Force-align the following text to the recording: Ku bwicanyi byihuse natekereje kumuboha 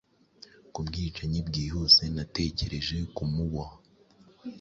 Ku 0.73 0.79
bwicanyi 0.87 1.37
byihuse 1.47 2.03
natekereje 2.15 2.97
kumuboha 3.15 3.75